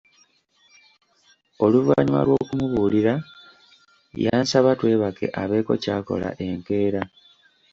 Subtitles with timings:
[1.65, 3.13] Oluvannyuma lw'okumubuulira
[4.25, 7.01] yansaba twebake abeeko ky'akola enkeera.